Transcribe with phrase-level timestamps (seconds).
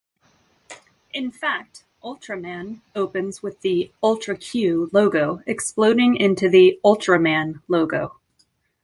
[1.13, 8.19] In fact, "Ultraman" opens with the "Ultra Q" logo exploding into the "Ultraman" logo.